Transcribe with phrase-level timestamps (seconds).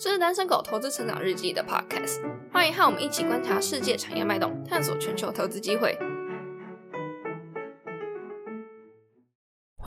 [0.00, 2.20] 这是单身狗投资成长日记的 podcast，
[2.52, 5.98] 欢迎和我们一起观察世界产业脉动，探索全球投资机会。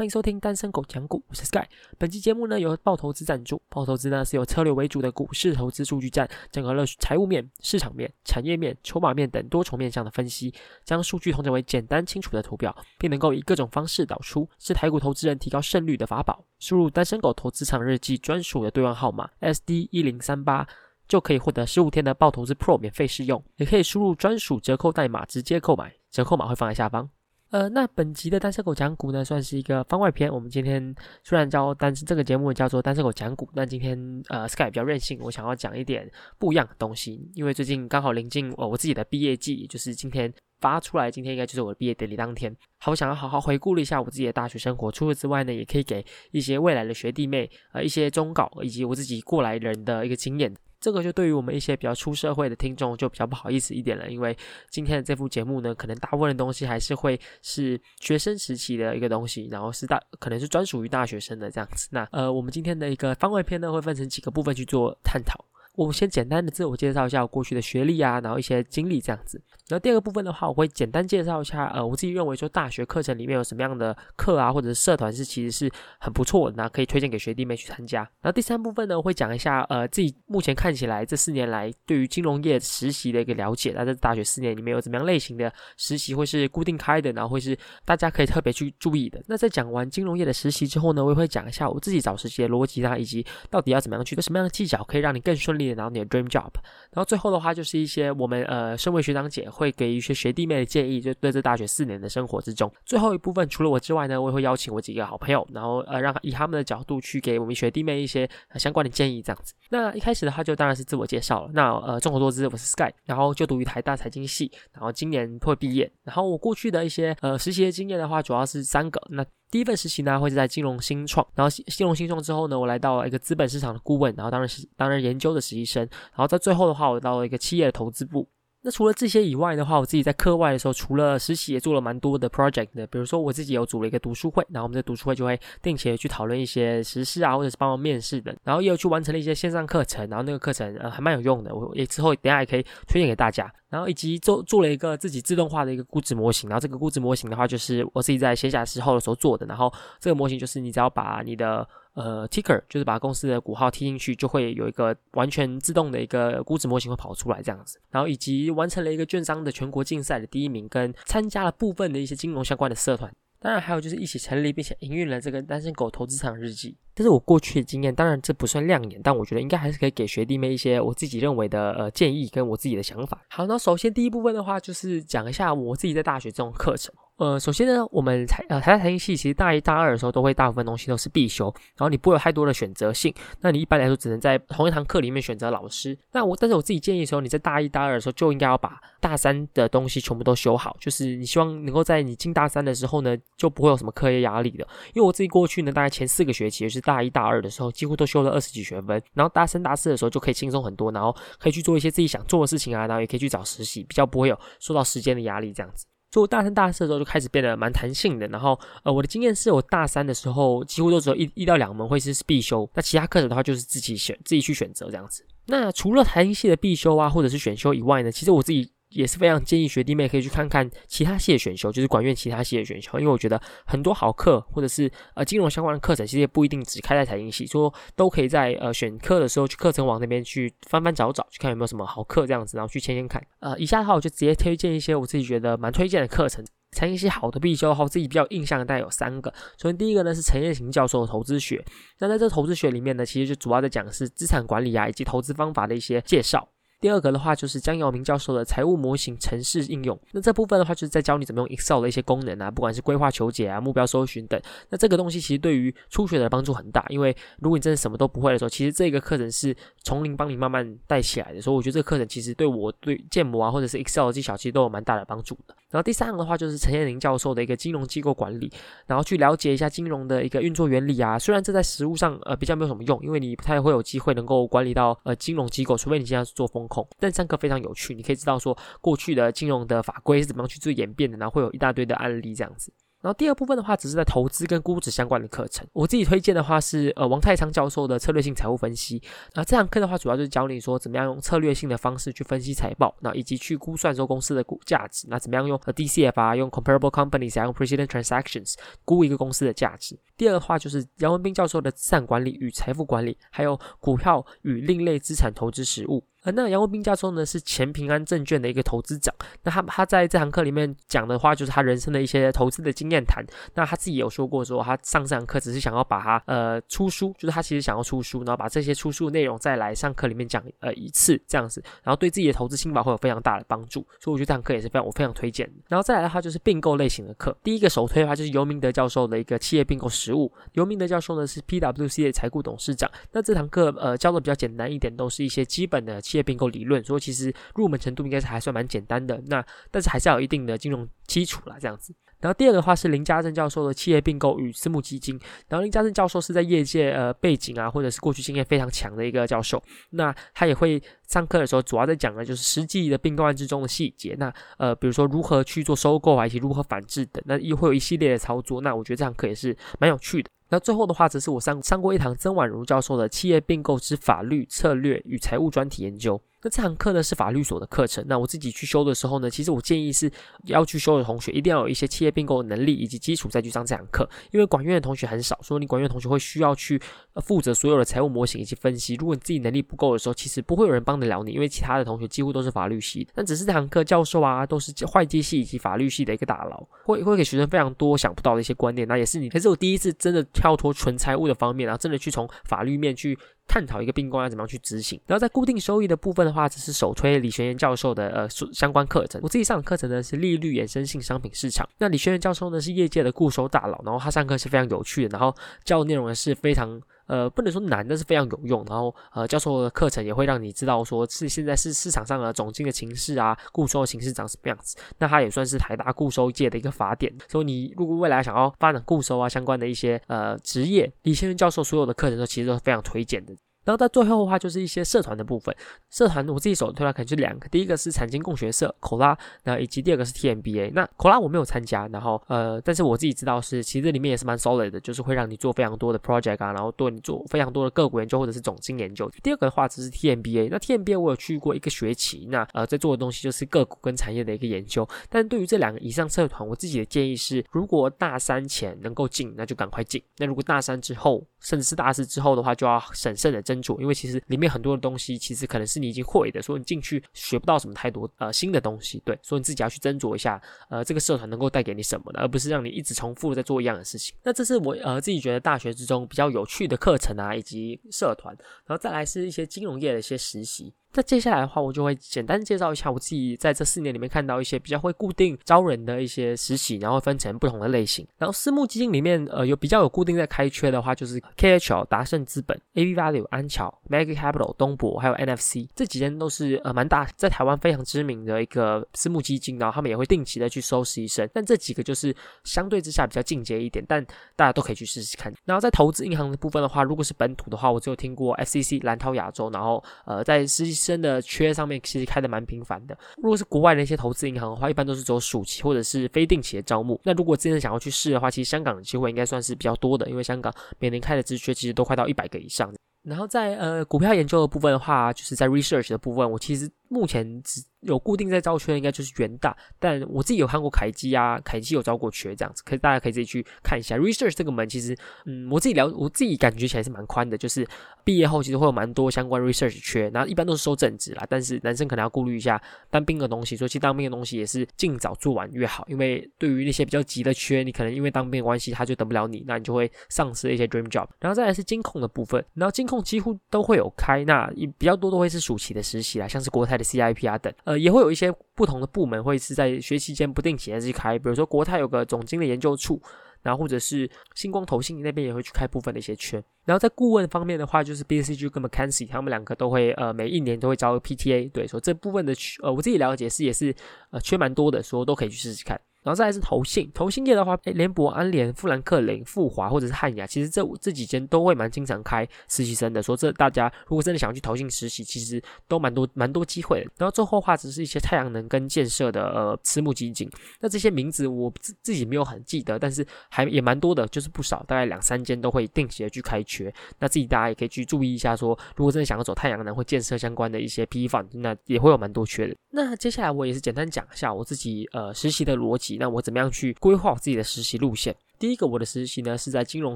[0.01, 1.63] 欢迎收听单身狗讲股，我是 Sky。
[1.99, 10.51] 本期节目呢由爆投资赞助，爆投资呢是由策略为主的股市投资数据站，整合了财务面、市场面、产业面、筹码面等多重面向的分析，
[10.83, 16.43] 将数据统整为简单清楚的图表，并能够以各种方式导出，是台股投资人提高胜率的法宝。
[16.57, 20.67] 输入单身狗投资场日记专属的兑换号码 SD 一零三八，
[21.07, 27.07] 就可以获得十五天的爆投资 Pro 免费试用，也可以输入专属折扣代码直接购买，折扣码会放在下方。
[27.51, 30.31] 呃，那本集的单身狗讲股呢，算是一个番外篇。
[30.31, 37.29] 我们今天虽然叫单这个节目叫做单身狗讲股，但今天呃，Sky 比较任性，我想要讲一点不一样的东西。
[37.33, 42.55] 因为最近刚好临近我我自己的毕业季，就是今天发出来，今天应该就是我的毕业典礼当天。
[42.79, 44.89] 好，想要好好回顾了一下我自己的大学生活。
[44.89, 50.55] 除此之外呢，也可以给一些未来的学弟妹呃一些忠告，以及我自己过来人的一个经验。
[50.81, 54.35] 这个就对于我们一些比较出社会的听众就比较不好意思一点了，因为
[54.69, 61.87] 今天的这部节目呢，可能大部分的东西还是会是学生时期的一个东西，然后是大可能是专属于大学生的这样子。
[61.91, 65.45] 那呃，我们今天的一个番外篇呢，会分成几个部分去做探讨。
[65.75, 69.41] 我先简单的自我介绍一下我过去的学历啊，然后一些经历这样子。
[69.69, 77.99] 然后第二个部分的话，我会简单介绍一下，呃，我自己认为说大学课程里面有什么样的课啊，或者是社团是其实是很不错的，那可以推荐给学弟妹去参加。
[78.21, 83.71] 然后第三部分呢，我会讲一下，呃，自己目前看起来这四年来对于金融业实习的一个了解。
[83.73, 89.23] 那在大学四年里面有怎么样类型的实习会是固定开的，然后会是大家可以特别去注意的。
[89.27, 96.51] 那在讲完金融业的实习之后呢，我也会讲一下我自己找实习的逻辑啊，以及到底要怎么样去，什么样的技巧可以让你更顺利的拿到你的 dream job。
[96.91, 100.41] 然后最后的话就是一些我们呃身为学长姐会给一些学弟。
[100.51, 109.53] 妹的建议，就对这大学四年的生活之中，最后一部分除了我之外呢，我也会邀请我几个好朋友，然后呃，让以他们的角度去给我们学弟妹一些呃相关的建议，这样子。
[109.69, 111.51] 那一开始的话，就当然是自我介绍了。
[111.53, 115.89] 那呃，众所周知，我是 Sky，然后就读于台大财经系，然后今年会毕业。
[116.03, 118.99] 然后我过去的一些呃实习的经验的话，主要是三个。
[119.11, 128.27] 那第一份实习呢，会是在金融新创，然后金融新创之后呢，我来到了一个资本市场的顾问，然后当然是当然研究的实习生，然后在最后的话，我到了一个企业的投资部。
[128.63, 132.85] 那除了这些以外的话，我自己在课外的时候，除了实习也做了蛮多的 project 的。
[132.85, 138.35] 比如说我自己有组了一个读书会，然后我们的读书会就会定期的去讨论一些时事啊，或者是帮忙面试的。
[138.43, 143.51] 然后也有去完成了一些线上课程，然后那个课程呃还蛮有用的，我也之后等下也可以推荐给大家。
[143.69, 149.45] 然后以及做做了一个自己自动化的一个估值模型，然后这个估值模型的话，就是我自己在闲暇时候的时候做的。
[149.47, 157.79] 然后这个模型就是你只要把你的呃 ticker，就是把公司的股号踢进去，就会有一个完全自动的一个估值模型会跑出来这样子。
[157.89, 163.13] 然后以及完成了一个券商的全国竞赛的第一名，跟参加了部分的一些金融相关的社团。
[163.39, 166.77] 当然还有就是一起成立并且营运了这个单身狗投资场日记。
[166.93, 173.21] 这是我过去的经验，当然这不算亮眼，但我觉得应该还是可以给学弟妹一些我自己认为的呃建议跟我自己的想法。
[173.29, 176.93] 好，那首先第一部分的话，就是讲一下我自己在大学这种课程。
[177.17, 183.13] 呃，首先呢，我们财呃台大财经系其实大一、大二的时候都会大部分东西都是必修，然后你不会有太多的选择性。
[183.41, 185.95] 那你一般来说只能在同一堂课里面选择老师。
[186.13, 194.67] 那我但是我自己建议的时候，你在大一、大二的时候就应该要把大三的东西全部都修好，就是你希望能够在你进大三的时候呢，就不会有什么课业压力的。
[194.95, 205.85] 因为我自己过去呢，大概前四个学期就大一、大二的时候，几乎都修了二十几学分，然后大三、大四的时候就可以轻松很多，然后可以去做一些自己想做的事情啊，然后也可以去找实习，比较不会有受到时间的压力这样子。
[206.11, 208.27] 所以我大三、大四的时候就开始变得蛮弹性的。
[208.27, 215.25] 然后，呃，我的经验是我大三的时候几乎都只有一一到两门会是必修，那其他课程的话就是自己选、自己去选择这样子。
[215.45, 218.71] 那除了弹性系的必修啊，或者是选修以外呢，其实我自己。
[218.91, 233.21] 也是非常建议学弟妹可以去看看其他系的选修，就是管院其他系的选修，因为我觉得很多好课或者是呃金融相关的课程，其实也不一定只开在财经系，说都可以在呃选课的时候去课程网那边去翻翻找找，去看有没有什么好课这样子，然后去签签看。
[233.39, 239.33] 呃，以下的话我就直接推荐一些我自己觉得蛮推荐的课程，财经系好的必修的话，我自己比较印象大概有三个。
[239.57, 241.63] 首先第一个呢是陈彦行教授的投资学，
[241.99, 246.49] 那在这投资学里面呢，其实就主要在讲的是资产管理啊以及投资方法的一些介绍。
[246.81, 254.41] 第二个的话就是江耀明教授的财务模型程式应用，那这部分的话就是在教你怎么用 Excel 的一些功能啊，不管是规划求解啊、目标搜寻等。
[254.69, 261.39] 那这个东西其实对于初学的帮助很大，因为如果你真的什么都不会的时候，其实这个课程是从零帮你慢慢带起来的。
[261.39, 265.55] 所以我觉得这个课程其实对我对建模啊或者是 Excel 的技巧其实都有蛮大的帮助的。
[265.69, 268.51] 然后第三个的话就是陈彦霖教授的一个金融机构管理，
[268.87, 271.17] 然后去了解一下金融的一个运作原理啊。
[271.19, 276.67] 虽然这在实物上呃比较没有什么用，因为你不太会有机会能够管理到呃金融机构，除非你现在是做风
[276.99, 282.71] 但上课非常有趣，你可以知道说过去的金融的法规是怎么样去做演变的，然后会有一大堆的案例这样子。
[283.01, 285.67] 然后第二部分的话，只是在投资跟估值相关的课程。
[285.73, 289.01] 我自己推荐的话是呃王太昌教授的策略性财务分析。
[289.33, 295.07] 那，这堂课的话，主要就是教你说怎么样用策略性的方式去分析财报，那以及去估算说公司的股价值。
[295.09, 298.53] 那怎么样用 DCF 啊，用 Comparable Companies 啊，用 Precedent Transactions
[298.85, 299.97] 估一个公司的价值。
[300.21, 306.05] 第二的话就是杨文斌教授的资产管理与财富管理，还有股票与另类资产投资实务。
[306.23, 313.25] 呃，那杨文斌教授呢是前平安证券的一个投资长，那他他在这堂课里面讲的话，就是他人生的一些投资的经验谈。
[313.55, 323.83] 那他自己有说过，说他上这堂课只是想要把他呃出书，就是他其实想要出书，然后把这些出书内容再来上课里面讲呃一次这样子，然后对自己的投资心法会有非常大的帮助。
[323.99, 325.51] 所以我觉得这堂课也是非常我非常推荐。
[325.67, 330.31] 然后再来的话就是并购类型的课，第一个首推的话就是尤明德教授的一个企业并购实务。
[330.53, 336.01] 刘明德教授呢是 PWC 的财务董事长，那这堂课呃教的比较简单一点，都是一些基本的。
[336.01, 339.21] 企业并购理论，所以其实入门程度应该是还算蛮简单的。
[339.27, 341.93] 那但是还是要有一定的金融基础啦，这样子。
[342.21, 345.19] 然后第二个话是林家正教授的企业并购与私募基金。
[345.49, 349.61] 然后林家正教授是在业界呃背景啊，或者是过去经验非常强的一个教授。
[349.89, 354.15] 那他也会上课的时候，主要在讲的就是实际的并购案之中的细节。
[354.17, 358.61] 那呃，比如说如何去做收购啊，以及如何反制等，那又会有一系列的操作。
[358.61, 360.29] 那我觉得这堂课也是蛮有趣的。
[360.49, 366.21] 那最后的话，则是我上上过一堂曾婉如教授的企业并购之法律策略与财务专题研究。
[366.43, 368.03] 那这堂课呢是法律所的课程。
[368.07, 370.11] 那我自己去修的时候呢，其实我建议是
[370.45, 374.09] 要去修的同学一定要有一些企业并购的能力以及基础再去上这堂课。
[374.31, 376.81] 因为管院的同学很少，所以你管院同学会需要去
[377.23, 378.95] 负责所有的财务模型以及分析。
[378.95, 383.07] 如果你自己能力不够的时候，其实不会有人帮得了你，因为其他的同学几乎都是法律系。
[383.13, 388.87] 但只是这堂课教授啊都是会计系以及法律系的一个大佬，会会给学生非常多想不到的一些观念。
[388.87, 393.17] 那也是你，也是我第一次真的跳脱纯财务的方面，然后真的去从法律面去。
[393.47, 399.19] 探讨一个并购要怎么样去执行，然后在固定收益的部分的话，只是首推李学言教授的呃相关课程。
[399.21, 401.67] 我自己上的课程呢是利率衍生性商品市场。
[401.77, 405.35] 那李学言教授呢是业界的固收大佬，然后他上课是非常有趣的，然后
[405.65, 408.65] 教的内容呢是非常呃不能说难，但是非常有用。
[408.69, 414.77] 然后呃教授的课程也会让你知道说是现在是市场上的总经的形势啊，固收的形势长什么样子。
[414.99, 417.13] 那它也算是台大固收界的一个法典。
[417.27, 423.33] 所以你如果未来想要发展固收啊相关的一些呃职业，李先生教授所有的课程都其实都是非常推荐的。
[423.71, 425.55] 然后到最后的话，就是一些社团的部分。
[425.89, 430.71] 社团我自己手推了可能就两个，第一个是产经共学社口拉，那以及第二个是 TMBA。
[430.73, 439.09] 那口拉我没有参加，然后呃，但是我自己知道是，其实这里面也是蛮 solid 的，就是会让你做非常多的 project 啊，然后对你做非常多的个股研究或者是总经研究。
[439.23, 444.85] 第二个的话只是 TMBA，那 TMBA 我有去过一个学期，那呃在做的东西就是个股跟产业的一个研究。
[445.09, 454.21] 但对于这两个以上社团，我自己的建议是，如果大三前能够进，那就赶快进；那如果大三之后，甚至是大四之后的话，就要审慎的斟因为其实。
[454.27, 464.15] 里面很多的东西其实可能是你已经会的，所以你进去学不到什么太多呃新的东西，对，所以你自己要去斟酌一下，呃，这个社团能够带给你什么的，而不是让你一直重复在做一样的事情。
[464.23, 468.33] 那这是我呃自己觉得大学之中比较有趣的课程啊，以及社团，
[468.65, 470.73] 然后再来是一些金融业的一些实习。
[470.93, 478.05] 那接下来的话，我就会简单介绍一下我自己在这四年里面看到一些比较会固定招人的一些实习，然后分成不同的类型。
[478.17, 489.57] 然后私募基金里面，呃，有比较有固定在开缺的话，就是 KHL、达盛资本、AB Value、安桥、Mega Capital、东博，还有 NFC 这几间都是呃蛮大，在台湾非常知名的一个私募基金。
[489.57, 492.13] 然后他们也会定期的去收实习生，但这几个就是
[492.43, 494.05] 相对之下比较进阶一点，但
[494.35, 495.33] 大家都可以去试试看。
[495.45, 500.80] 然后在投资银行的部分的话，如果是本土的话，我只有听过 FCC、蓝涛亚洲，然后呃在实习。
[500.85, 502.97] 真的缺上面其实开的蛮频繁的。
[503.17, 506.99] 如果是国外的一些投资银行的话，一般都是走暑期或者是非定期的招募。
[507.03, 512.73] 那如果真的想要去试的话，其实香港的机会应该算是比较多的，因为香港每年开的职缺其实都快到一百个以上。
[513.03, 517.61] 然后在呃股票研究的部分的话，就是在 research 的部分，我其实目前只。
[517.81, 523.97] 有固定在招缺，应该就是元大，但我自己有看过凯基啊，凯基有招过缺这样子，可以大家可以自己去看一下。
[523.97, 524.95] Research 这个门其实，
[525.25, 527.67] 嗯，我自己聊，我自己感觉起来是蛮宽的，就是
[528.03, 541.07] 毕业后其实会有蛮多相关 research 缺，然后一般都是收正职啦，但是男生可能要顾虑一下当兵的东西，所以其实当兵的东西也是尽早做完越好，因为对于那些比较急的缺，你可能因为当兵的关系他就等不了你，那你就会丧失一些 dream job。
[541.19, 544.47] 然后再来是金控的部分，然后金控几乎都会有开，那
[544.77, 548.33] 比较多都会是暑期的实习啦，像是国泰的 CIP 啊等，呃，也会有一些。
[548.53, 553.01] 不同的部门会是在学期间不定期的去开，比如说国泰有个总经理研究处，
[553.41, 556.43] 然后或者是星光投信那边也会去开部分的一些圈。
[556.65, 563.73] 然后在顾问方面的话，就是 BCG 跟 McKinsey 他们两个都会呃每一年都会招 PTA，对，所以这部分的呃我自己了解是也是
[564.11, 565.79] 呃缺蛮多的，说都可以去试试看。
[566.03, 573.03] 然后再来是投信，投信业的话，诶联博、安联、富兰克林、富华或者是汉雅，其实这这几间都会蛮经常开实习生的。
[573.03, 576.91] 说这大家如果真的想要去投信实习，其实都蛮多蛮多机会的。
[576.97, 580.29] 然后最后话，只是一些太阳能跟建设的呃私募基金，
[580.59, 586.73] 那这些名字我自自己没有很记得，但是还也蛮多的，就是不少，大概两三间都会定期的去开缺。
[586.99, 592.55] 那自己大家也可以去注意一下，说如果真的想要走太阳能或建设相关的一些 PE fund，那也会有蛮多缺的。
[592.71, 598.15] 那接下来我也是简单讲一下我自己呃实习的逻辑，那我怎么样去规划我自己的实习路线。
[598.41, 599.95] 第一个我的实习呢是在金融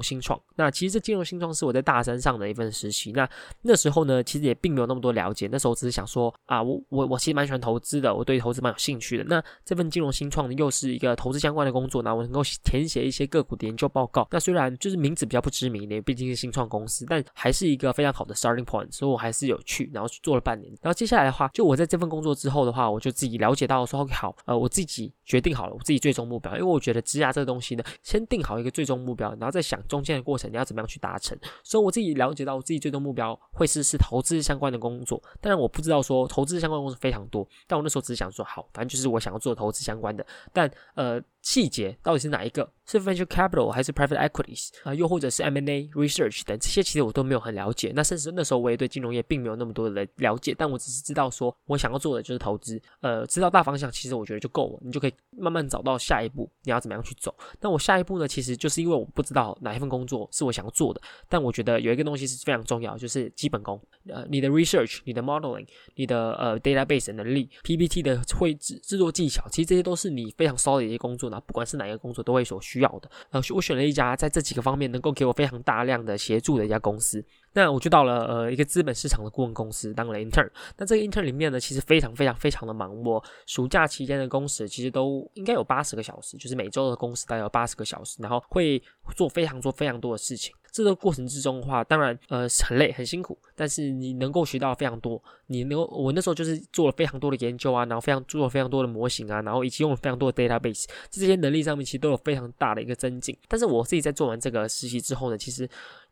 [0.00, 3.10] 新创，那其实这金融新创是我在大三上的一份实习。
[3.10, 3.28] 那
[3.62, 9.24] 那时候呢，其实也并没有那么多了解，那时候只是想说啊，我我我其实蛮喜欢投资的，我对投资蛮有兴趣的。
[9.24, 14.28] 那这份金融新创呢，又是一个投资相关的工作，那我能够填写一些个股的研究报告。
[14.30, 20.72] 那虽然就是名字比较不知名，因为毕竟是新创公司，但还是一个非常好的 starting point，所以我还是有去，然后去做了半年。
[20.80, 29.16] 然后接下来的话，就我在这份工作之后的话，我就自己了解到说，OK，好，呃，我自己决定好了我自己最终目标，因为我觉得职涯这个东西呢，先定定好一个最终目。
[29.16, 31.34] 标，然后再想中间的过程，你要怎么样去达成。
[31.62, 35.18] 所以我自己了解到，我自己最终目标会是是投资相关的工作。
[35.40, 40.24] 当然，我不知道说投资相关的工作非常多，但我那时候只是想说，好，反正就是我想要做投资相关的。
[40.52, 42.68] 但呃，细节到底是哪一个？
[42.86, 44.92] 是 venture capital 还是 private equities 啊？
[44.92, 47.92] 又或者是 M&A research 等这些，其实我都没有很了解。
[47.94, 50.52] 那甚至那时候我也对金融业并没有那么多的了解。
[50.58, 52.80] 但我只是知道说，我想要做的就是投资。
[53.00, 54.80] 呃，知道大方向，其实我觉得就够了。
[54.84, 57.32] 你就可以慢慢找到下一步你要怎么样去走。
[57.60, 58.26] 那我下一步呢？
[58.26, 61.00] 其实就是因为我不知道哪一份工作是我想要做的。
[61.28, 63.80] 但我觉得有一个东西是非常重要，就是基本功。
[64.08, 73.10] 呃，你的 research、你的 modeling、你的呃 database 能力、PPT 的绘制制作技巧，其实这些都是你非常 solid 的一些工作不管是哪一个工作，都会所需要的。
[73.30, 77.24] 呃，我选了一家在这几个方面能够给我非常大量的协助的一家公司。
[77.56, 80.46] 那我就到了呃一个资本市场的顾问公司当了 intern。
[80.76, 82.94] 那这个 intern 里面呢，其实非常非常非常的忙。
[83.02, 88.80] 我暑假期间的工时其实都应该有八十个小时，就是每周的工时大概有八十个小时，然后会
[89.14, 90.54] 做非常做非常多的事情。
[90.70, 95.22] 这个过程之中的话，当然呃很累很辛苦，但是你能够学到非常多。
[95.46, 103.34] 你能够我那时候就是做了非常多的研究啊，然后非常做了非常多的模型啊，然后以及用了非常多的 database，这些能力上面其实都有非常大的一个增进。
[103.48, 105.66] 但是我自己在做完这个实习之后呢，其实。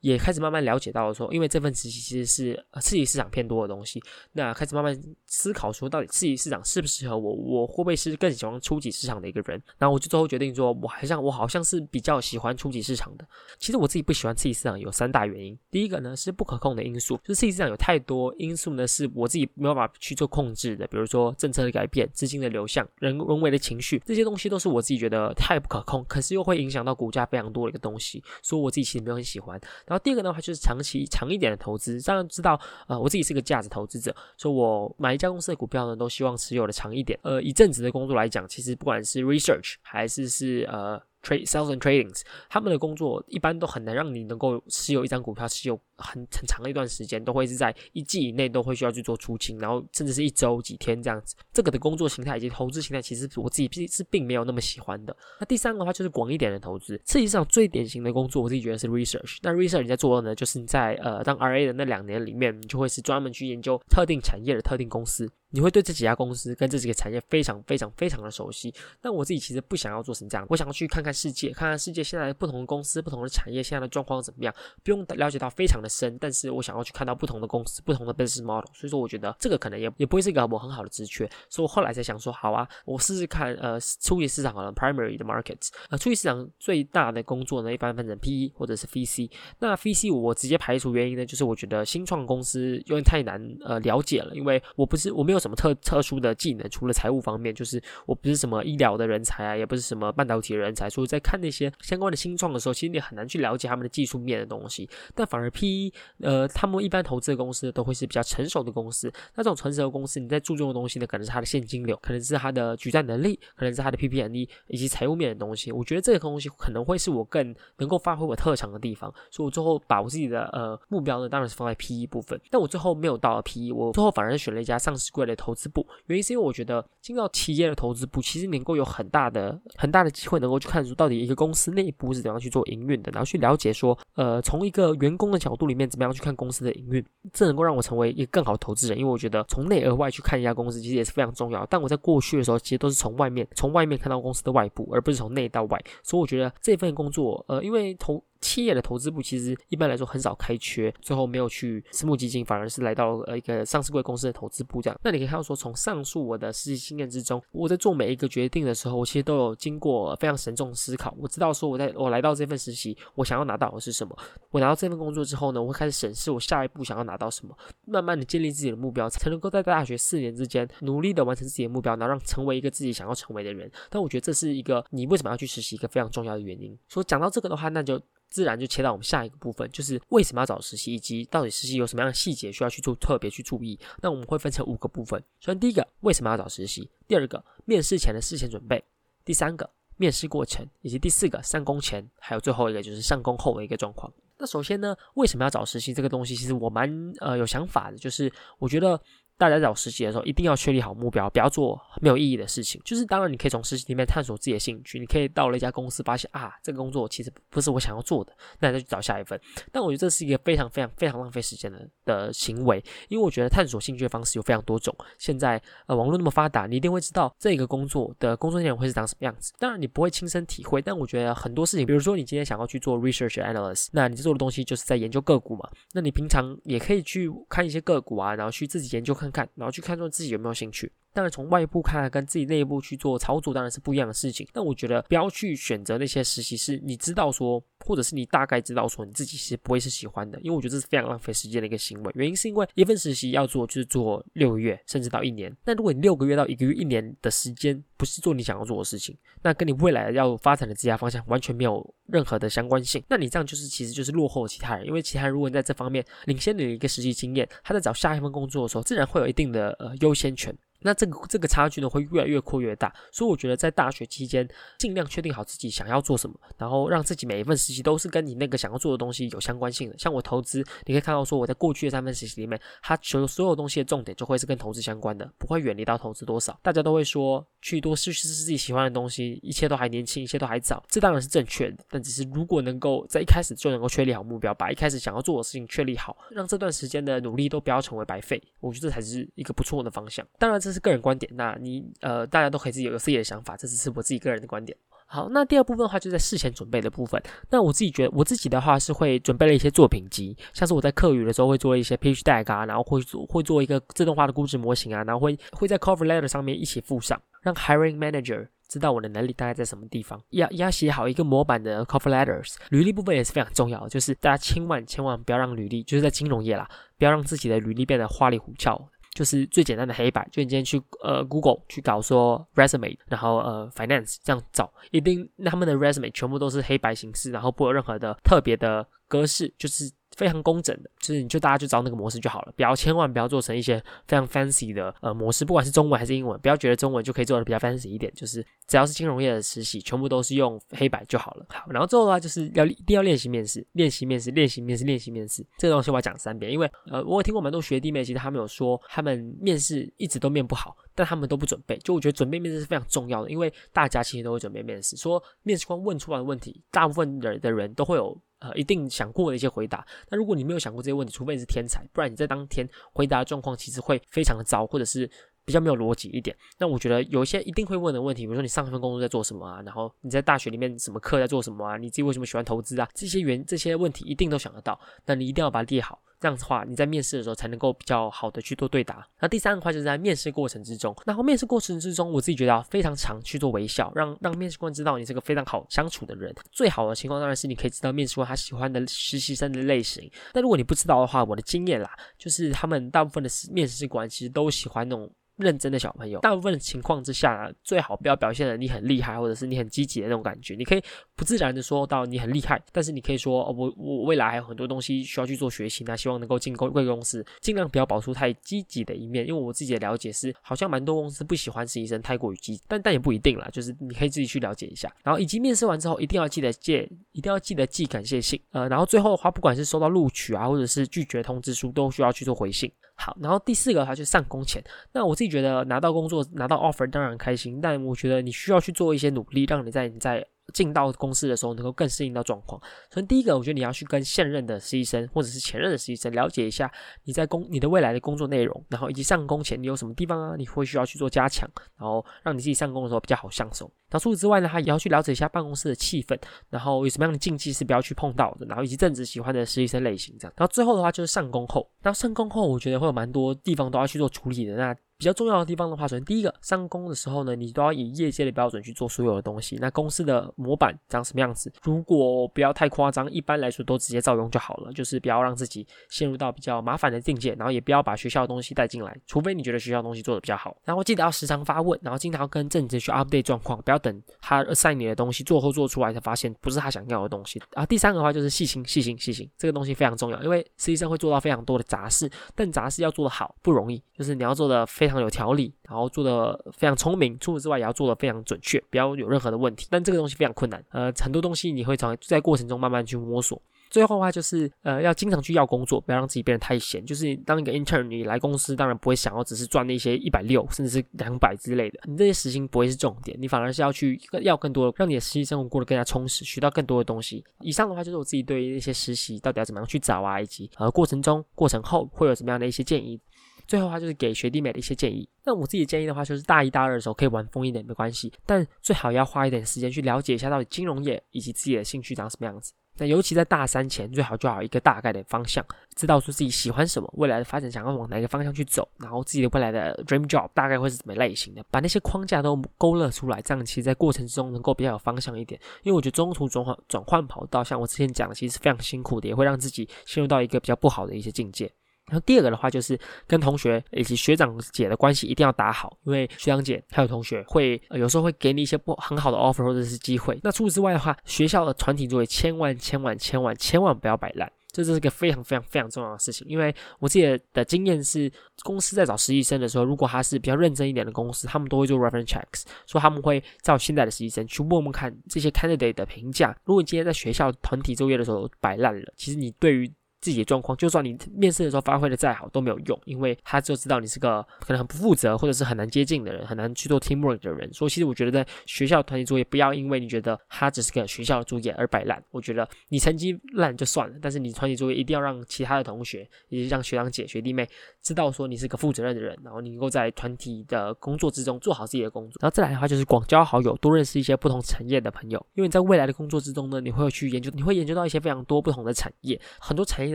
[0.04, 4.94] 也开始慢慢了解到说，因为这份实习其实是刺激市场偏多的东西，那开始慢慢
[5.24, 7.32] 思考说，到底刺激市场适不适合我？
[7.34, 9.60] 我会不会是更喜欢初级市场的一个人？
[9.78, 13.26] 然后我就最后决定说，我好像我好像是比较喜欢初级市场的。
[13.58, 29.58] 其实我自己不喜欢刺激市场有三大原因，第一个呢是不可控的因素，就是刺激市场有太多因素呢是我自己没有办法去做控制的，比如说政策的改变、资金的流向、人人为的情绪，这些东西都是我自己觉得太不可控，可是又会影响到股价非常多的一个东西，所以我自己其实没有很喜欢。
[29.94, 37.16] 然后第二个的话就是长期长一点的投资，当然知道，呃，我自己是个价值投资者，所以我买一家公司的股票呢，都希望持有的长一点。
[37.22, 41.00] 呃，一阵子的工作来讲，其实不管是 research 还是是呃。
[41.24, 51.34] Trade sales and tradings，他们的工作一般都很难让你能够持有一张股票持有很很长的一段时间，都会是在一季以内都会需要去做出清，然后甚至是一周几天这样子。
[51.52, 55.16] 这个的工作形态以及投资形态，其实我自己是并没有那么喜欢的。
[55.40, 59.38] 那第三个的话就是广一点的投资，实际上最典型的工作，我自己觉得是 research。
[59.42, 65.30] 那 research 你在做的呢，就是你在呃当 RA 的那两年里面，你就会是专门去研究特定产业的特定公司。
[65.54, 89.30] 你会对这几家公司跟这几个产业非常非常非常的熟悉，但我自己其实不想要做成这样，我想要去看看世界，看看世界现在不同的公司、不同的产业现在的状况怎么样，不用了解到非常的深，但是我想要去看到不同的公司、不同的 business model，所以说我觉得这个可能也也不会是一个我很好的直觉，所以我后来才想说，好啊，我试试看，呃，初级市场好了，primary 的 markets，呃，初级市场最大的工作呢，一般分成 PE 或者是 VC，
[89.60, 96.14] 那 VC 我直接排除原因呢，就是我觉得新创公司有点太难呃了解了，因为我不是我没有什么特特殊。
[96.24, 104.88] 的技能除了财务方面，就是我不是什么医疗的人才啊，也不是什么半导体的人才，所以在看那些相关的新创的时候，其实你很难去了解他们的技术面的东西。
[105.14, 109.12] 但反而 P E，呃，他们一般投资的公司都会是比较成熟的公司。
[109.34, 115.72] 那这种成熟的公司，你在注重的东西呢，可能是它的现金流，可能是它的举债能力，可能是它的 P P N E 以及财务面的东西。
[115.72, 119.12] 我觉得这个东西可能会是我更能够发挥我特长的地方。
[119.30, 122.40] 所以我最后把我自己的呃目标呢，当然是放在 P E 部分。
[122.50, 125.86] 但我最后没有到 P E，我最后反而选了一家上市柜的投资部。
[126.06, 138.98] 原因是因为我觉得进到企业的投资部，其实能够有很大的很大的机会，能够去看出到底一个公司内部是怎样去做营运的，然后去了解说，呃，从一个员工的角度里面，怎么样去看公司的营运，这能够让我成为一个更好的投资人。
[138.98, 141.66] 因为我觉得从内而外去看一家公司，其实也是非常重要。
[141.66, 145.82] 但我在过去的时候，其实都是从外面从外面看到公司的外部，而不是从内到外。
[146.02, 155.00] 所以我觉得这份工作，呃，因为投企业的投资部其实一般来说很少开缺，最后没有去私募基金，反而是来到呃一个上市贵公司的投资部这样。
[155.02, 161.16] 那你可以看到说，从上述我的实习经验之中，我在做每一个决定的时候，我其实都有经过非常慎重思考。
[161.18, 164.14] 我知道说我在我来到这份实习，我想要拿到的是什么。
[164.50, 173.70] 我拿到这份工作之后呢，我会开始审视我下一步想要拿到什么，慢慢的建立自己的目标，才能够在大学四年之间努力的完成自己的目标，然后让成为一个自己想要成为的人。
[173.88, 176.76] 但我觉得这是一个你为什么要去实习一个非常重要的原因。
[176.88, 178.00] 说讲到这个的话，那就
[178.34, 183.78] 自然就切到我们下一个部分，就是为什么要找实习，以及到底实习有什么样的细节需要去做特别去注意。
[184.02, 185.22] 那我们会分成五个部分。
[185.38, 186.90] 首先第一个为什么要找实习？
[187.06, 188.82] 第二个面试前的事前准备。
[189.24, 194.12] 第三个面试过程，以及第四个上工前，还有最后一个就是上工后的一个状况。
[194.36, 196.34] 那首先呢，为什么要找实习这个东西？
[196.34, 199.00] 其实我蛮呃有想法的，就是我觉得。
[199.36, 202.80] 大家找实习的时候，一定要确立好目标，不要做没有意义的事情。
[202.84, 209.40] 就是当然，你可以从实习里面探索自己的兴趣，你可以到了一家公司，发现啊，这个工作其实不是我想要做的，那再去找下一份。
[209.72, 214.94] 但我觉得这是一个非常非常非常浪费时间的的行为，因为我觉得探索兴趣的方式有非常多种。
[215.18, 219.52] 现在呃网络那么发达，你一定会知道这个工作的工作内容会是长什么样子。
[219.58, 225.68] 当然你不会亲身体会，但我觉得很多事情，比如说你今天想要去做 research analyst，那你做的东西就是在研究个股嘛。
[225.92, 230.10] 那你平常也可以去看一些个股啊，然后去自己研究看看，然后去看中。
[230.10, 230.92] 自己有没有兴趣？
[231.14, 234.46] 当然，从外部看，跟自己内部去做操作，当然是不一样的事情。
[234.52, 240.36] 但我觉得不要去选择那些实习，是你知道说，或者是你大概知道说，你自己是不会是喜欢的。
[240.40, 242.12] 因为我觉得这是非常浪费时间的一个行为。
[242.16, 245.56] 原因是因为一份实习要做就是做六个月，甚至到一年。
[245.64, 253.00] 那如果你六个月到一个月、一年的时间不是做你想要做的事情，那跟你未来要发展的职业方向完全没有任何的相关性。
[253.08, 254.84] 那你这样就是其实就是落后其他人。
[254.84, 260.52] 因为其他人如果你在这方面领先你的一个实习经验，他在找下一份工作的时候，自然会有一定的呃优先权。
[260.84, 264.46] 那这个这个差距呢会越来越扩越大，所以我觉得在大学期间
[264.78, 269.98] 尽量确定好自己想要做什么，然后让自己每一份实习都是跟你那个想要做的东西有相关性的。
[269.98, 276.58] 像我投资，你可以看到说我在过去的三份实习里面，它所所有东西的重点就会是跟投资相关的，不会远离到投资多少。
[276.62, 281.84] 大家都会说去多试试自己喜欢的东西，一切都还年轻，一切都还早，这当然是正确的。
[281.88, 290.26] 但只是如果能够在一开始就能够确立好目标，把一开始想要做的事情确立好，让这段时间的努力都不要成为白费，我觉得这才是一个不错的方向。
[290.38, 291.54] 当然这是个人观点，那。
[291.60, 294.76] 你呃，大家都可以自己有自己的想法，这只是我自己个人的观点。
[295.06, 297.22] 好，那第二部分的话，就在事前准备的部分。
[297.48, 310.20] 那我自己觉得，我自己的话是会准备了一些作品集，像是我在课余的时候会做一些 P H deck 啊，然后会做会做一个自动化的估值模型啊，然后会会在 cover letter 上面一起附上，让 hiring manager 知道我的能力大概在什么地方。
[310.30, 318.88] 要要写好一个模板的 cover letters，履历部分也是非常重要的，就是大家千万千万不要让履历，就是在金融业啦，不要让自己的履历变得花里胡哨。
[319.14, 329.90] 就是最简单的黑白，就你今天去呃 Google 去搞说 resume，然后呃 finance 这样找，一定他们的 resume 全部都是黑白形式，然后不有任何的特别的格式，就是。
[330.16, 341.46] 非常工整的，就是你就大家就找那个模式就好了，不要千万不要做成一些非常 fancy 的呃模式，不管是中文还是英文，不要觉得中文就可以做的比较 fancy 一点，就是只要是金融业的实习，全部都是用黑白就好了。
[341.48, 358.20] 好，然后最后的话就是要一定要练习面试，练习面试，练习面试，练习面试，这个东西我要讲三遍，因为呃我有听过蛮多学弟妹，其实他们有说他们面试一直都面不好，但他们都不准备，就我觉得准备面试是非常重要的，因为大家其实都会准备面试，说面试官问出来的问题，大部分的的人都会有。
[358.40, 359.86] 呃，一定想过的一些回答。
[360.10, 365.10] 那如果你没有想过这些问题，除非你是天才，不然你在当天回答的状况其实会非常的糟，或者是
[365.44, 366.36] 比较没有逻辑一点。
[366.58, 374.78] 那我觉得有一些一定会问的问题，比如说你上一份工作在做什么啊，然后你在大学里面什么课在做什么啊，你自己为什么喜欢投资啊，这些原这些问题一定都想得到。
[375.06, 376.00] 那你一定要把它列好。
[376.20, 379.06] 这样子的话，你在面试的时候才能够比较好的去做对答。
[379.20, 386.34] 那第三个话就是在面试过程之中，然后面试过程之中，我自己觉得非常常去做微笑，让让面试官知道你是个非常好相处的人。
[386.50, 390.10] 最好的情况当然是你可以知道面试官他喜欢的实习生的类型。
[390.32, 395.12] 但如果你不知道的话，我的经验啦，就是他们大部分的面试官其实都喜欢那种。
[395.36, 400.54] 认真的小朋友，大部分情况之下呢，最好不要表现的你很厉害，或者是你很积极的那种感觉。
[400.54, 400.82] 你可以
[401.16, 409.26] 不自然的说到你很厉害，但是你可以说，哦，我我未来还有很多东西需要去做学习，那希望能够进贵贵公司，尽量不要保出太积极的一面。
[409.26, 414.92] 因为我自己的了解是，好像蛮多公司不喜欢实习生太过于积极，但但也不一定啦，就是你可以自己去了解一下。
[415.02, 418.40] 然后以及面试完之后，一定要记得借，一定要记得寄感谢信。
[418.52, 422.70] 呃，然后最后的话，不管是收到录取啊，或者是拒绝通知书，都需要去做回信。
[422.96, 424.62] 好，然后第四个，的话就是上工前。
[424.92, 432.60] 那我自己觉得拿到工作、拿到 offer 当然开心，但我觉得你需要去做一些努力，让你在你在进到公司的时候能够更适应到状况。
[432.90, 436.70] 所以第一个，我觉得你要去跟现任的实习生或者是前任的实习生了解一下
[437.04, 443.70] 你在工你的未来的工作内容，然后以及上工前你有什么地方啊，你会需要去做加强，然后让你自己上工的时候比较好上手。
[443.90, 446.18] 那除此之外呢，他也要去了解一下办公室的气氛，
[446.50, 450.34] 然后有什么样的禁忌是不要去碰到的，然后以及正职喜欢的实习生类型这样。
[450.36, 454.56] 然后最后的话就是上工后，那上工后我觉得会有蛮多地方都要去做处理的。
[454.56, 459.58] 那比较重要的地方的话，首先第一个上工的时候呢，你都要以业界的标准去做所有的东西。
[459.60, 461.52] 那公司的模板长什么样子？
[461.62, 464.72] 如果不要太夸张，一般来说都直接照用就好了。
[464.72, 470.56] 就是不要让自己陷入到比较麻烦的境界，然后也不要把学校的东西带进来，除非你觉得学校东西做的比较好。
[470.64, 477.38] 然后记得要时常发问，然后经常跟正职去 update 状况，不要等他 assign 你的东西做后做出来才发现不是他想要的东西。
[477.52, 485.52] 啊，第三个的话就是细心、细心、细心，这个东西非常重要，因为实习生会做到非常多的杂事，但杂事要做得好不容易，就是你要做的非常有条理。
[485.68, 489.66] 然后做的非常聪明，除此之外也要做的非常准确，不要有任何的问题。
[489.70, 493.40] 但这个东西非常困难，呃，很多东西你会从在过程中慢慢去摸索。
[493.70, 496.84] 最后的话就是，呃，要经常去要工作，不要让自己变得太闲。
[496.84, 507.24] 就是当一个 intern，你来公司当然不会想要只是赚那些一百六甚至是两百之类的，你这些时薪不会是重点，你反而是要去要更多的，让你的实习生活过得更加充实，学到更多的东西。
[507.40, 513.00] 以上的话就是我自己对于那些实习到底要怎么样去找啊，以及呃过程中、过程后会有什么样的一些建议。
[513.46, 515.08] 最后的话就是给学弟妹的一些建议。
[515.24, 522.52] 那我自己建议的话，就是大一、大二的时候可以玩疯一点没关系，但最好要花一点时间去了解一下到底金融业以及自己的兴趣长什么样子。
[522.76, 525.44] 那尤其在大三前，最好就好一个大概的方向，
[525.76, 535.40] 知道说自己喜欢什么，未来的发展想要往哪个方向去走，然后自己的未来的 dream job 大概会是什么类型的，把那些框架都勾勒出来，这样其实在过程之中能够比较有方向一点。
[535.62, 541.48] 因为我觉得中途转换转换跑道，像我之前讲的，其实是非常辛苦的，也会让自己陷入到一个比较不好的一些境界。
[541.86, 550.18] 然后第二个的话，就是跟同学以及学长姐的关系一定要打好，因为学长姐还有同学会有时候会给你一些不很好的 offer 或者是机会。
[550.22, 556.26] 那除此之外的话，学校的团体作业千万千万千万千万不要摆烂，这是一个非常非常非常重要的事情。
[556.26, 558.10] 因为我自己的经验是，
[558.42, 566.34] 公司在找实习生的时候，如果他是比较认真一点的公司，他们都会做 reference checks，说他们会照现在的实习生去问问看这些 candidate 的评价。
[566.44, 569.70] 如果你今天在学校团体作业的时候摆烂了，其实你对于
[570.04, 577.50] 自己的状况，就算你面试的时候发挥的再好都没有用，因为他就知道你是个可能很不负责或者是很难接近的人，很难去做 teamwork 的人。
[577.54, 582.02] 所以其实我觉得在学校团体作业，不要因为你觉得他只是个学校的作业而摆烂。
[582.10, 587.48] 我觉得你成绩烂就算了，但是你团体作业一定要让其他的同学，以及让学长姐、学弟妹
[587.80, 592.18] 知道说你是个负责任的人，然后你能够在团体的工作之中做好自己的工作。
[592.20, 599.93] 然后再来的话就是广交好友，多认识一些不同产业的朋友，因为在未来的工作之中呢，你会去研究，你会研究到一些非常多不同的产业，很多产业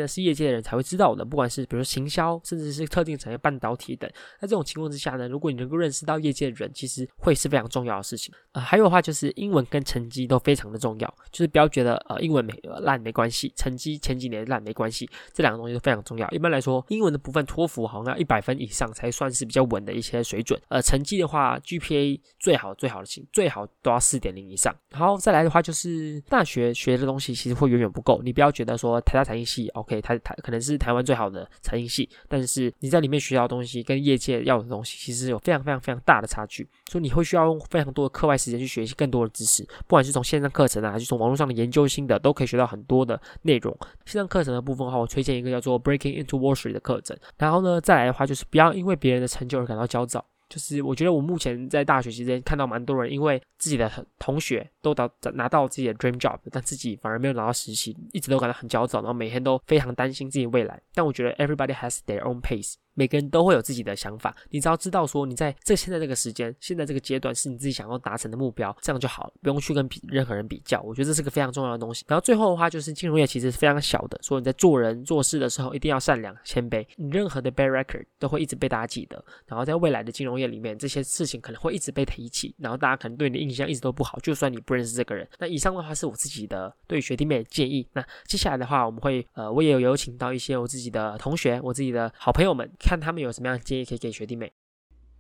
[0.06, 0.84] 是业界的人才会。
[0.90, 4.10] 知道的，不管是比如说行销，甚至是特定产业半导体等，
[4.40, 8.34] 在这种情况之下呢，如果你能够认识到业界的人，其实会是非常重要的事情。
[8.54, 16.28] 呃，还有的话就是英文跟成绩都非常的重要，就是不要觉得呃英文没烂没关系，成绩前几年烂没关系，这两个东西都非常重要。
[16.32, 20.60] 一般来说，英文的部分托福好像要一百分以上才算是比较稳的一些水准。
[20.70, 24.76] 呃，成绩的话，GPA 最好最好的情最好都要四点零以上。
[24.90, 30.80] 然后再来的话就是大学学的东西其实会远远不够，你不要觉得说台大财经系 OK，它它可能是。
[30.80, 43.78] 台湾最好的财经系，但是你在里面学到的东西跟业界要的东西，其实有非常非常非常大的差距，所以你会需要用非常多的课外时间去学习更多的知识，不管是从线上课程啊，还是从网络上的研究新的，都可以学到很多的内容。
[44.06, 47.18] 线上课程的部分的话，我推荐一个叫做 Breaking into Wall Street 的课程。
[47.38, 50.24] 然后呢，再来的话就是不要因为别人的成就而感到焦躁。
[50.50, 60.82] 就是我觉得我目前在大学期间看到蛮多人，因为自己的同学都到拿到自己的 dream job，但自己反而没有拿到实习，一直都感到很焦躁，然后每天都非常担心自己未来。
[60.94, 62.74] 但我觉得 everybody has their own pace。
[63.00, 70.82] 每个人都会有自己的想法，你只要知道说你在这现在这个时间，现在这个阶段是你自己想要达成的目标，这样就好了，不用去跟比任何人比较。
[70.82, 72.04] 我觉得这是个非常重要的东西。
[72.10, 79.24] 然后最后的话就是金融业其实是非常小的，所以你在做人做事的时候一定要善良谦卑，你任何的 bad record 都会一直被大家记得。
[79.48, 85.26] 然后在未来的金融业里面，这些事情可能会一直被提起，然后大家可能对你的印象一直都不好，就算你不认识这个人。
[85.40, 87.88] 那以上的话是我自己的对学弟妹的建议。
[87.94, 93.60] 那接下来的话，我们会呃，我也有有请到一些我自己的同学，我自己的好朋友们，看他们有什么样。
[93.60, 94.52] 建议可以给学弟妹。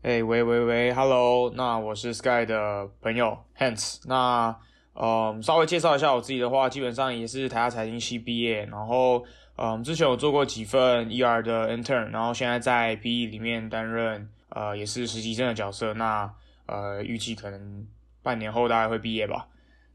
[0.01, 4.01] 哎，喂喂喂，Hello，那我是 Sky 的朋友 Hans。
[4.08, 4.58] 那
[4.95, 9.23] 嗯，稍微介绍一下我自己的话，基本上也是台大财经系毕业，然后
[9.55, 15.93] 嗯，之前有做过几份 ER 的 intern，然后现在在 PE 里面担任呃也是实习生的角色。
[15.93, 16.34] 那
[16.65, 17.86] 呃，预计可能
[18.23, 19.47] 半年后大概会毕业吧。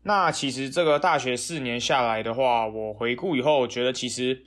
[0.05, 4.45] 那其实这个大学四年下来的话，我回顾以后我觉得其实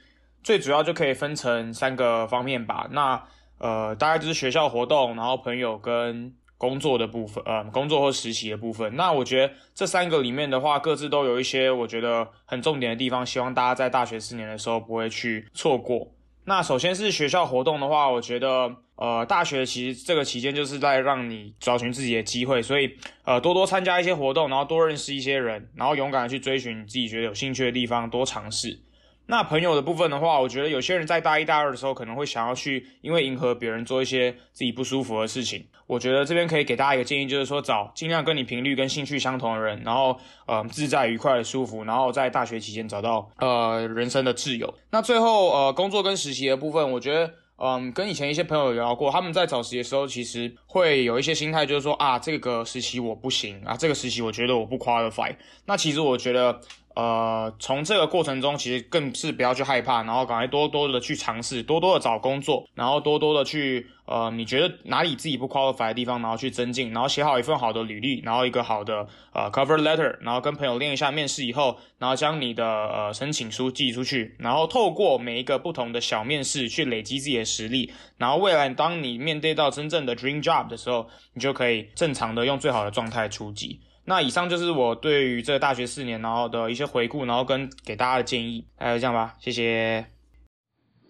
[0.47, 2.87] 最主要就可以分成三个方面吧。
[2.91, 3.21] 那
[3.57, 8.95] 呃，大概就是学校活动，然后朋友跟工作的部分，呃，工作或实习的部分。
[8.95, 16.13] 那我觉得这三个里面的话，各自都有一些我觉得很重点的地方，希望大家在大学四年的时候不会去错过。
[16.45, 22.89] 那首先是学校活动的话，我觉得，呃，大学其实这个期间就是在让你找寻自己的机会，所以，
[23.25, 28.79] 呃，多多参加一些活动，然后多认识一些人，然后勇敢的去追寻自己觉得有兴趣的地方，多尝试。
[29.27, 35.65] 那朋友的部分的话，我觉得有些人在大一、大二的时候可能会想要去，因为迎合别人做一些自己不舒服的事情。
[35.85, 44.73] 我觉得这边可以给大家一个建议，就是说找尽量跟你频率跟兴趣相同的人，然后呃自在、愉快的、舒服，然后在大学期间找到呃人生的挚友。
[44.91, 55.35] 那最后呃工作跟实习的部分，我觉得嗯跟以前一些朋友聊过，他们在找实习的时候其实会有一些心态，就是说啊这个实习我不行啊，这个实习我觉得我不 qualify。
[55.65, 56.61] 那其实我觉得。
[56.97, 83.79] 呃，从这个过程中，其实更是不要去害怕，然后赶快多多的去尝试，多多的找工作，然后多多的去呃，你觉得哪里自己不 qualify 的地方，然后去增进，然后写好一份好的履历，然后一个好的呃 cover letter，然后跟朋友练一下面试以后，然后将你的呃申请书寄出去，然后透过每一个不同的小面试去累积自己的实力，然后未来当你面对到真正的 dream job 的时候，你就可以正常的用最好的状态出击。
[84.09, 90.05] 那以上就是我对于这个大学四年然后的一些回顾，然后跟给大家的建议，还有这样吧，谢谢。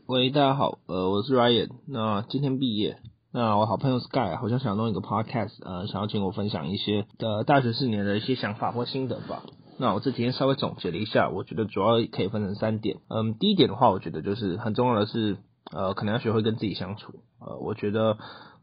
[0.08, 2.98] 喂，大家好，呃，我是 Ryan，那今天毕业，
[3.32, 9.44] 那我好朋友 Sky 好像想弄一个 podcast，呃，想要请我分享一些的大学四年的一些想法或心得吧。
[9.78, 12.98] 那我这几天稍微总结了一下，我觉得主要可以分成三点。
[13.10, 15.38] 嗯，第一点的话，我觉得就是很重要的是，
[15.72, 17.14] 呃，可能要学会跟自己相处。
[17.40, 18.18] 呃，我觉得。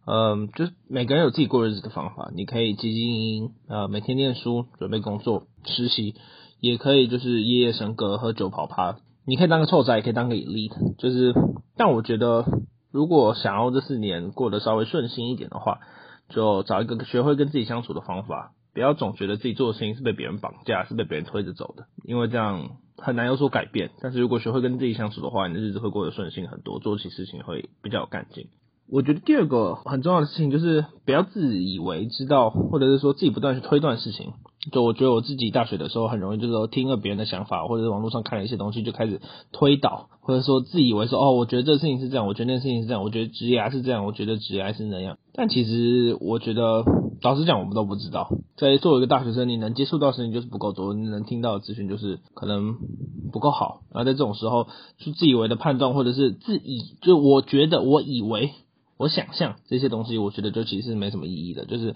[0.07, 2.31] 嗯，就是每个人有自己过日子的方法。
[2.35, 6.15] 你可以积极营营，呃，每天念书、准备工作、实习，
[6.61, 8.97] 也可以就是夜夜笙歌、喝酒跑趴。
[9.27, 10.97] 你可以当个臭仔，也可以当个 elite。
[10.99, 11.35] 就是，
[11.77, 12.45] 但我觉得，
[12.93, 15.81] 如果想要这四年过得稍微顺心一点的话，
[16.29, 23.91] 就找一个学会跟自己相处的方法，不要总觉得自己做的事情是被别人绑架，是被别人推着走的，因为这样很难有所改变。
[24.03, 28.49] 但是如果学会跟自己相处的话，你的日子会过得顺心很多，做起事情会比较有干劲。
[28.95, 34.35] 我觉得第二个很重要的事情就是不要自以为知道，或者是说自己不断去推断事情。
[34.71, 45.19] 就我觉得我自己大学的时候很容易就是说听了别人的想法，或者是网络上看了一些东西就开始推导，或者说自以为说哦，我觉得这个事情是这样，我觉得那个事情是这样，我觉得职业是这样，我觉得职业是那样。
[45.35, 46.85] 但其实我觉得
[47.21, 48.29] 老实讲，我们都不知道。
[48.57, 52.77] 在作为一个大学生，你能接触到的事情就是不够多，你能听到的资讯就是可能
[53.33, 53.81] 不够好。
[53.93, 58.53] 然后在这种时候去自以为的判断，或者是自以就我觉得我以为。
[58.97, 61.95] 我想象这些东西，我觉得就其实没什么意义的，就是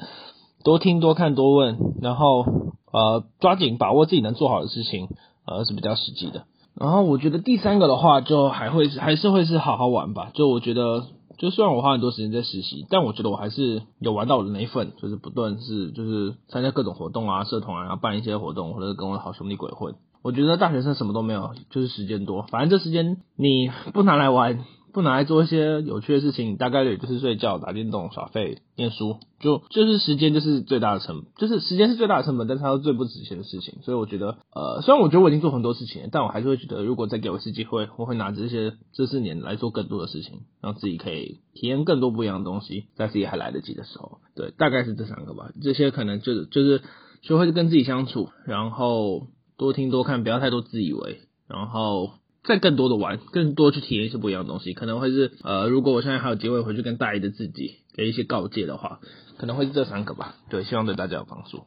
[0.65, 2.45] 多听、多看、多问，然后
[2.93, 5.09] 呃抓紧把握自己能做好的事情，
[5.47, 6.45] 呃是比较实际的。
[6.75, 10.31] 然后我觉得第三个的话，就还会还是会是好好玩吧。
[10.35, 11.07] 就我觉得，
[11.39, 19.95] 就虽然我花很多时间在实习，但我觉得我还是有玩到我的那一份，就是不断是就是参加各种活动啊、社团啊，然后办一些活动，或者跟我的好兄弟鬼混。
[20.23, 24.65] 我觉得大学生什么都没有，就是时间多，反正这时间你不拿来玩。
[24.92, 33.79] 不拿来做一些有趣的事情，大概率就是睡觉、打电动、耍废、念书，就就是时间就是最大的成，就是时间是最大的成本，但是它是最不值钱的事情。
[33.83, 44.18] 所以我觉得，呃，虽然我觉得我已经做很多事情，但我还是会觉得，如果再给我一次机会，我会拿这些这四年来做更多的事情，让自己可以体验更多不一样的东西，在自己还来得及的时候。
[44.35, 45.51] 对，大概是这三个吧。
[45.62, 46.83] 这些可能就是就是
[47.22, 52.11] 学会跟自己相处，然后多听多看，不要太多自以为，然后。
[52.49, 59.01] 再更多的玩，更多去体验一些不一样的东西，可能会是呃，如果我现在还有机会回去跟大一的自己给一些告诫的话，
[59.37, 60.37] 可能会是这三个吧。
[60.49, 61.65] 对，希望对大家有帮助。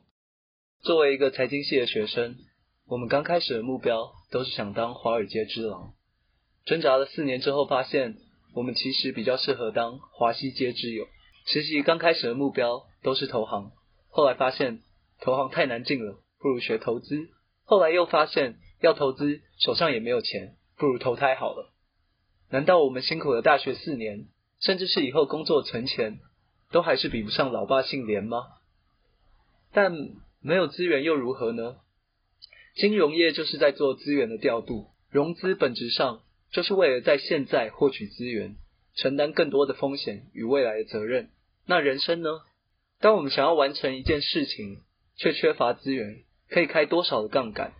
[0.82, 2.36] 作为一个财经系的学生，
[2.88, 5.94] 我们刚开始的目标都是想当华尔街之狼，
[6.66, 8.16] 挣扎了四年之后，发现
[8.56, 11.06] 我们其实比较适合当华西街之友。
[11.46, 13.70] 实习刚开始的目标都是投行，
[14.10, 14.80] 后来发现
[15.22, 17.30] 投行太难进了，不如学投资。
[17.66, 20.56] 后来又发现要投资，手上也没有钱。
[20.82, 21.72] 不如投胎好了。
[22.50, 24.26] 难道我们辛苦了大学四年，
[24.60, 26.18] 甚至是以后工作存钱，
[26.72, 28.48] 都还是比不上老爸姓连吗？
[29.72, 29.94] 但
[30.42, 31.78] 没有资源又如何呢？
[32.74, 38.56] 金融业就是在做资源的调度，融资本质上就是为了在现在获取资源，
[38.96, 41.30] 承担更多的风险与未来的责任。
[41.68, 42.42] 那人生呢？
[43.00, 44.80] 当我们想要完成一件事情，
[45.16, 47.72] 却缺乏资源，可以开多少的杠杆？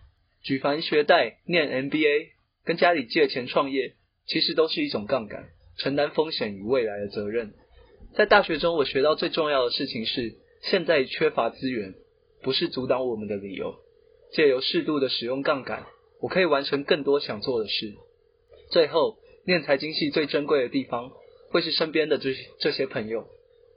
[0.42, 2.31] 举凡学贷、念 MBA。
[2.64, 3.94] 跟家里借钱创业，
[4.26, 5.48] 其实都是一种杠杆，
[5.78, 7.52] 承担风险与未来的责任。
[8.14, 11.94] 在大学中，我学到最重要的事情是，现在缺乏资源
[12.42, 13.74] 不是阻挡我们的理由。
[14.32, 15.84] 借由适度的使用杠杆，
[16.20, 17.94] 我可以完成更多想做的事。
[18.70, 21.10] 最后，念财经系最珍贵的地方，
[21.50, 23.26] 会是身边的这这些朋友。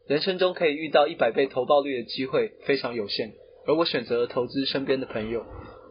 [0.08, 3.34] 人生中可以遇到一百倍投报率的机会非常有限，
[3.66, 5.46] 而我选择了投资身边的朋友，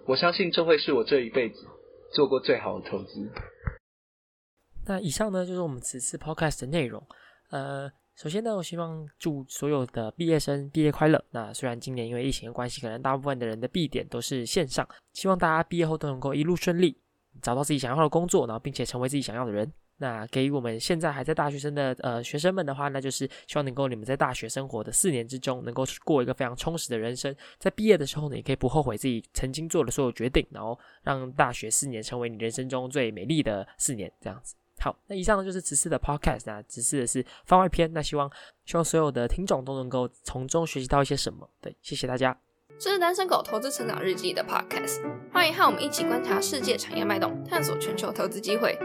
[0.07, 1.66] 我相信这会是我这一辈子
[2.14, 3.29] 做过最好的投资。
[4.87, 7.03] 那以上呢就是我们此次 podcast 的内容。
[7.50, 11.22] 呃，首先呢，我希望祝所有的毕业生毕业快乐。
[11.31, 16.96] 那虽然今年因为疫情的关系，可能大部分的人的毕点都是线上，希望大家毕业后都能够一路顺利，
[17.42, 19.72] 找到自己想要的工作，然后并且成为自己想要的人。
[19.98, 27.35] 那给予我们现在还在大学生的呃学生们的话，那就是希望能够你们在大学生活的四年之中，能够过一个非常充实的人生。
[27.59, 34.54] 在毕业的时候呢，也可以不后悔自己曾经做的所有决定，然后让大学四年成为你人生中最美丽的四年，这样子。
[34.80, 37.90] 好，那以上呢就是此次的 podcast 啊，此次的是番外篇。
[37.92, 38.30] 那希望
[38.66, 41.48] 希望所有的听众都能够从中学习到一些什么。
[41.61, 42.37] 对，谢谢大家。
[42.78, 45.00] 这是单身狗投资成长日记的 podcast，
[45.33, 48.76] 欢迎和我们一起观察世界产业脉动，探索全球投资机会。